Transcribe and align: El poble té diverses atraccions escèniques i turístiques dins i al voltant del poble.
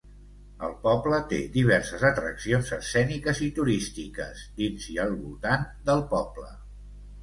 El 0.67 0.71
poble 0.85 1.19
té 1.33 1.41
diverses 1.57 2.07
atraccions 2.09 2.73
escèniques 2.79 3.45
i 3.51 3.53
turístiques 3.61 4.45
dins 4.61 4.93
i 4.99 5.03
al 5.09 5.19
voltant 5.25 5.73
del 5.93 6.07
poble. 6.19 6.53